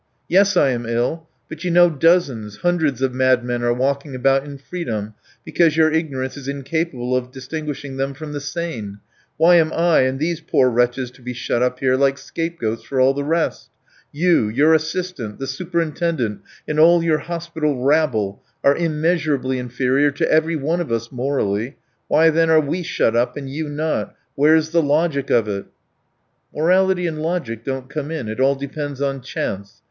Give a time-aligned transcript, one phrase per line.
[0.27, 1.27] "Yes, I am ill.
[1.47, 5.13] But you know dozens, hundreds of madmen are walking about in freedom
[5.45, 8.97] because your ignorance is incapable of distinguishing them from the sane.
[9.37, 12.99] Why am I and these poor wretches to be shut up here like scapegoats for
[12.99, 13.69] all the rest?
[14.11, 20.55] You, your assistant, the superintendent, and all your hospital rabble, are immeasurably inferior to every
[20.55, 21.77] one of us morally;
[22.07, 24.15] why then are we shut up and you not?
[24.33, 25.65] Where's the logic of it?"
[26.55, 29.77] "Morality and logic don't come in, it all depends on chance.